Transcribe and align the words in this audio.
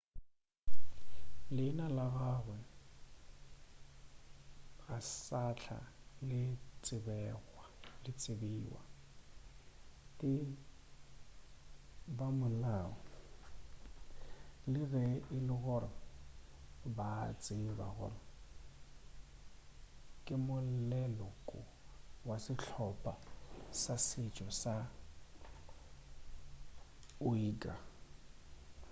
leina 1.55 1.85
la 1.97 2.05
gagwe 2.17 2.57
ga 4.81 4.97
sahla 5.25 5.79
le 6.29 6.41
tsebewa 8.13 8.81
ke 10.19 10.31
bamolao 12.17 12.95
le 14.71 14.81
ge 14.91 15.05
e 15.35 15.37
le 15.47 15.55
gore 15.63 15.89
ba 16.97 17.07
a 17.25 17.27
tseba 17.41 17.87
gore 17.97 18.19
ke 20.25 20.35
moleloko 20.47 21.59
wa 22.27 22.35
sehlopa 22.43 23.13
sa 23.81 23.95
setšo 24.07 24.47
sa 24.61 24.75
uighur 27.27 27.77